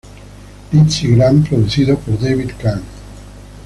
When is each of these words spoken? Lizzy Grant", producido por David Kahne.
Lizzy 0.71 1.13
Grant", 1.15 1.47
producido 1.47 1.95
por 1.95 2.19
David 2.19 2.53
Kahne. 2.57 2.81